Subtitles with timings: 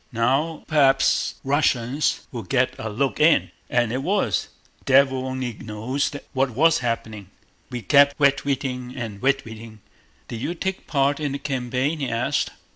[0.11, 3.51] Now p'waps Wussians will get a look in.
[3.69, 4.47] As it was,
[4.83, 7.29] devil only knows what was happening.
[7.69, 9.77] We kept wetweating and wetweating.
[10.27, 12.49] Did you take part in the campaign?" he asked.